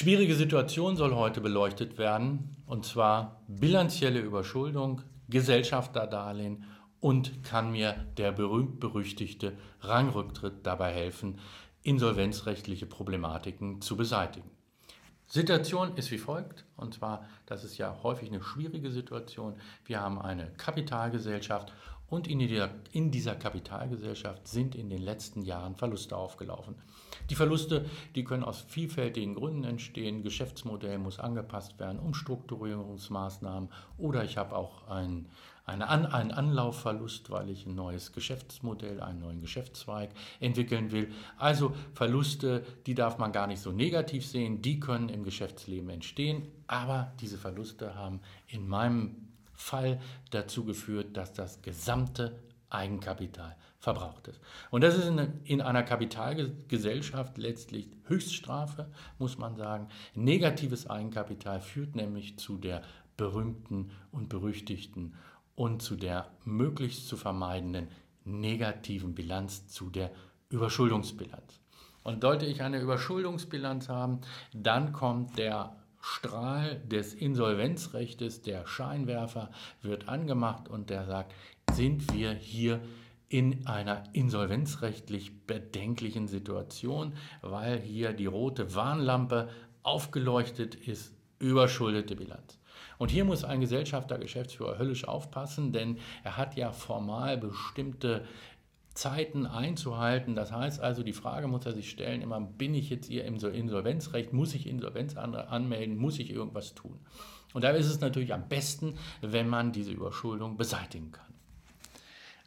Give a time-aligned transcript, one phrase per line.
[0.00, 6.62] Schwierige Situation soll heute beleuchtet werden, und zwar bilanzielle Überschuldung, Gesellschafterdarlehen
[7.00, 11.40] und kann mir der berühmt-berüchtigte Rangrücktritt dabei helfen,
[11.82, 14.48] insolvenzrechtliche Problematiken zu beseitigen.
[15.26, 19.56] Situation ist wie folgt, und zwar, das ist ja häufig eine schwierige Situation.
[19.84, 21.72] Wir haben eine Kapitalgesellschaft
[22.10, 26.74] und in dieser, in dieser Kapitalgesellschaft sind in den letzten Jahren Verluste aufgelaufen.
[27.30, 27.84] Die Verluste,
[28.14, 30.22] die können aus vielfältigen Gründen entstehen.
[30.22, 35.28] Geschäftsmodell muss angepasst werden, Umstrukturierungsmaßnahmen oder ich habe auch ein,
[35.66, 41.12] eine An, einen Anlaufverlust, weil ich ein neues Geschäftsmodell, einen neuen Geschäftszweig entwickeln will.
[41.36, 46.46] Also Verluste, die darf man gar nicht so negativ sehen, die können im Geschäftsleben entstehen,
[46.66, 49.27] aber diese Verluste haben in meinem
[49.58, 52.38] Fall dazu geführt, dass das gesamte
[52.70, 54.40] Eigenkapital verbraucht ist.
[54.70, 59.88] Und das ist in, in, einer Kapitalgesellschaft letztlich Höchststrafe, muss man sagen.
[60.14, 62.82] Negatives Eigenkapital führt nämlich zu der
[63.16, 65.14] berühmten und berüchtigten
[65.56, 67.88] und zu der möglichst zu vermeidenden
[68.24, 70.12] negativen Bilanz, zu der
[70.50, 71.60] Überschuldungsbilanz.
[72.04, 74.20] Und sollte ich eine Überschuldungsbilanz haben,
[74.52, 79.50] dann kommt der Strahl des Insolvenzrechtes, der Scheinwerfer,
[79.82, 81.34] wird angemacht und der sagt,
[81.72, 82.80] sind wir hier
[83.28, 89.50] in einer insolvenzrechtlich bedenklichen Situation, weil hier die rote Warnlampe
[89.82, 92.58] aufgeleuchtet ist, überschuldete Bilanz.
[92.96, 98.24] Und hier muss ein Gesellschafter, Geschäftsführer höllisch aufpassen, denn er hat ja formal bestimmte
[98.98, 100.34] Zeiten einzuhalten.
[100.34, 103.36] Das heißt also, die Frage muss er sich stellen, immer bin ich jetzt hier im
[103.36, 106.98] Insolvenzrecht, muss ich Insolvenz anmelden, muss ich irgendwas tun?
[107.54, 111.32] Und da ist es natürlich am besten, wenn man diese Überschuldung beseitigen kann.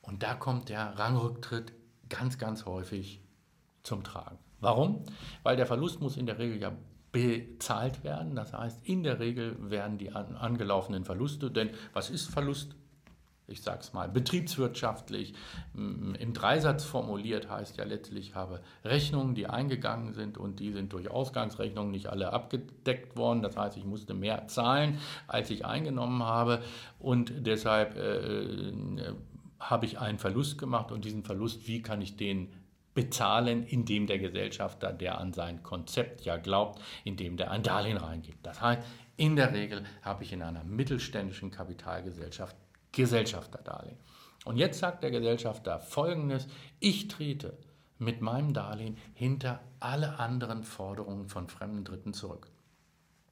[0.00, 1.72] Und da kommt der Rangrücktritt
[2.08, 3.20] ganz, ganz häufig
[3.84, 4.38] zum Tragen.
[4.58, 5.04] Warum?
[5.44, 6.72] Weil der Verlust muss in der Regel ja
[7.12, 8.34] bezahlt werden.
[8.34, 12.74] Das heißt, in der Regel werden die angelaufenen Verluste, denn was ist Verlust?
[13.52, 15.34] Ich sage es mal, betriebswirtschaftlich
[15.74, 20.92] im Dreisatz formuliert heißt ja letztlich, ich habe Rechnungen, die eingegangen sind und die sind
[20.92, 23.42] durch Ausgangsrechnungen nicht alle abgedeckt worden.
[23.42, 26.62] Das heißt, ich musste mehr zahlen, als ich eingenommen habe
[26.98, 28.72] und deshalb äh,
[29.60, 32.48] habe ich einen Verlust gemacht und diesen Verlust, wie kann ich den
[32.94, 38.44] bezahlen, indem der Gesellschafter, der an sein Konzept ja glaubt, indem der ein Darlehen reingibt.
[38.44, 38.82] Das heißt,
[39.16, 42.56] in der Regel habe ich in einer mittelständischen Kapitalgesellschaft
[42.92, 43.98] Gesellschafterdarlehen.
[44.44, 46.46] Und jetzt sagt der Gesellschafter folgendes,
[46.80, 47.56] ich trete
[47.98, 52.48] mit meinem Darlehen hinter alle anderen Forderungen von fremden Dritten zurück.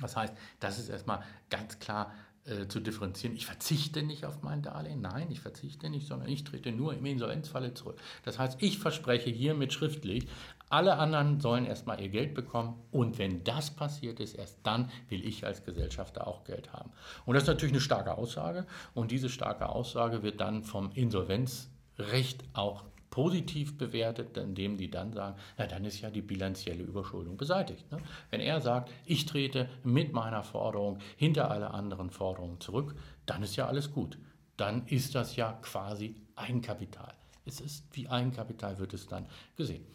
[0.00, 2.12] Das heißt, das ist erstmal ganz klar
[2.46, 3.34] äh, zu differenzieren.
[3.36, 5.00] Ich verzichte nicht auf mein Darlehen.
[5.00, 7.98] Nein, ich verzichte nicht, sondern ich trete nur im Insolvenzfalle zurück.
[8.22, 10.26] Das heißt, ich verspreche hiermit schriftlich,
[10.68, 15.24] alle anderen sollen erstmal ihr Geld bekommen und wenn das passiert ist, erst dann will
[15.24, 16.90] ich als Gesellschafter auch Geld haben.
[17.24, 22.44] Und das ist natürlich eine starke Aussage und diese starke Aussage wird dann vom Insolvenzrecht
[22.52, 27.88] auch positiv bewertet, indem die dann sagen, na dann ist ja die bilanzielle Überschuldung beseitigt.
[27.92, 27.98] Ne?
[28.30, 33.54] Wenn er sagt, ich trete mit meiner Forderung hinter alle anderen Forderungen zurück, dann ist
[33.54, 34.18] ja alles gut.
[34.56, 37.14] Dann ist das ja quasi Eigenkapital.
[37.46, 39.26] Es ist wie Eigenkapital wird es dann
[39.56, 39.86] gesehen.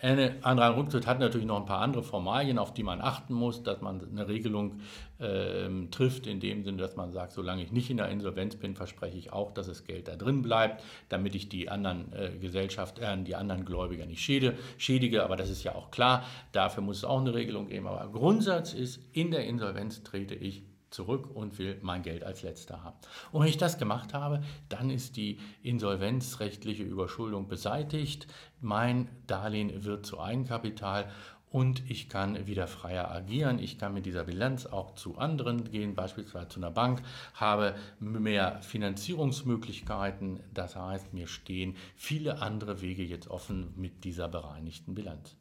[0.00, 3.62] Ein anderer Rücktritt hat natürlich noch ein paar andere Formalien, auf die man achten muss,
[3.62, 4.80] dass man eine Regelung
[5.18, 8.74] äh, trifft, in dem Sinne, dass man sagt, solange ich nicht in der Insolvenz bin,
[8.74, 12.98] verspreche ich auch, dass das Geld da drin bleibt, damit ich die anderen äh, Gesellschaft,
[12.98, 15.24] äh, die anderen Gläubiger nicht schädige, schädige.
[15.24, 17.86] Aber das ist ja auch klar, dafür muss es auch eine Regelung geben.
[17.86, 22.82] Aber Grundsatz ist, in der Insolvenz trete ich zurück und will mein Geld als letzter
[22.82, 22.96] haben.
[23.32, 28.26] Und wenn ich das gemacht habe, dann ist die insolvenzrechtliche Überschuldung beseitigt,
[28.60, 31.10] mein Darlehen wird zu Eigenkapital
[31.54, 33.60] und ich kann wieder freier agieren.
[33.60, 37.00] Ich kann mit dieser Bilanz auch zu anderen gehen, beispielsweise zu einer Bank,
[37.34, 40.40] habe mehr Finanzierungsmöglichkeiten.
[40.52, 45.36] Das heißt, mir stehen viele andere Wege jetzt offen mit dieser bereinigten Bilanz.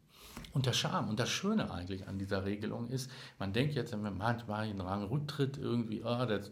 [0.53, 3.09] Und der Charme und das Schöne eigentlich an dieser Regelung ist,
[3.39, 6.51] man denkt jetzt, wenn man manchmal in Rang Rücktritt irgendwie, oh, das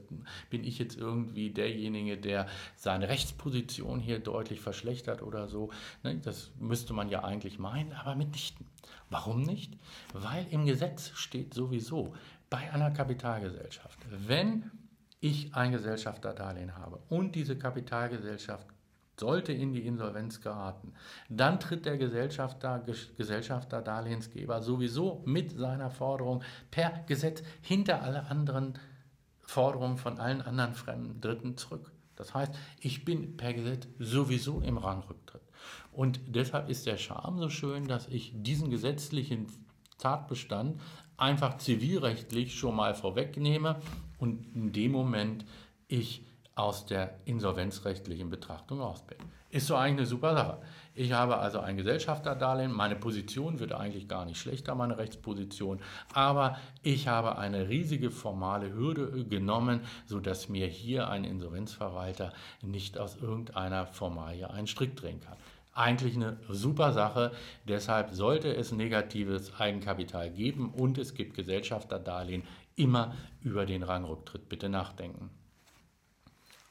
[0.50, 5.70] bin ich jetzt irgendwie derjenige, der seine Rechtsposition hier deutlich verschlechtert oder so.
[6.02, 8.66] Ne, das müsste man ja eigentlich meinen, aber mitnichten.
[9.12, 9.78] Warum nicht?
[10.14, 12.16] Weil im Gesetz steht sowieso
[12.50, 14.72] bei einer Kapitalgesellschaft, wenn
[15.20, 18.66] ich ein Gesellschafterdarlehen habe und diese Kapitalgesellschaft
[19.22, 20.94] sollte in die Insolvenz geraten,
[21.30, 22.84] dann tritt der Gesellschafter,
[23.18, 26.42] Gesellschafter, Darlehensgeber sowieso mit seiner Forderung
[26.72, 28.80] per Gesetz hinter alle anderen
[29.40, 31.92] Forderungen von allen anderen fremden Dritten zurück.
[32.16, 35.44] Das heißt, ich bin per Gesetz sowieso im Rangrücktritt.
[35.92, 39.48] Und deshalb ist der Charme so schön, dass ich diesen gesetzlichen
[40.00, 40.82] Tatbestand
[41.18, 43.80] einfach zivilrechtlich schon mal vorwegnehme
[44.18, 45.46] und in dem Moment
[45.88, 46.26] ich
[46.56, 49.18] aus der insolvenzrechtlichen Betrachtung raus bin.
[49.50, 50.62] Ist so eigentlich eine super Sache.
[50.94, 55.80] Ich habe also ein Gesellschafterdarlehen, meine Position wird eigentlich gar nicht schlechter, meine Rechtsposition,
[56.14, 63.16] aber ich habe eine riesige formale Hürde genommen, sodass mir hier ein Insolvenzverwalter nicht aus
[63.16, 65.38] irgendeiner Formalie einen Strick drehen kann.
[65.74, 67.32] Eigentlich eine super Sache,
[67.66, 72.44] deshalb sollte es negatives Eigenkapital geben und es gibt Gesellschafterdarlehen,
[72.76, 75.30] immer über den Rangrücktritt bitte nachdenken.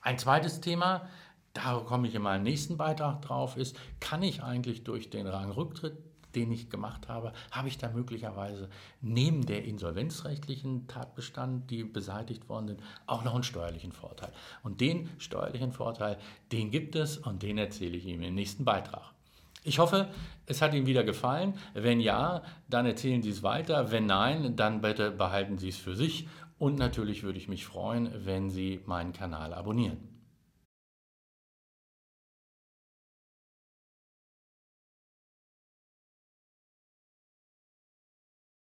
[0.00, 1.08] Ein zweites Thema,
[1.52, 5.98] da komme ich in meinem nächsten Beitrag drauf, ist, kann ich eigentlich durch den Rangrücktritt,
[6.34, 8.70] den ich gemacht habe, habe ich da möglicherweise
[9.00, 14.32] neben der insolvenzrechtlichen Tatbestand, die beseitigt worden sind, auch noch einen steuerlichen Vorteil.
[14.62, 16.18] Und den steuerlichen Vorteil,
[16.52, 19.12] den gibt es und den erzähle ich Ihnen im nächsten Beitrag.
[19.62, 20.08] Ich hoffe,
[20.46, 21.54] es hat Ihnen wieder gefallen.
[21.74, 23.90] Wenn ja, dann erzählen Sie es weiter.
[23.90, 26.28] Wenn nein, dann bitte behalten Sie es für sich
[26.60, 30.19] und natürlich würde ich mich freuen, wenn Sie meinen Kanal abonnieren.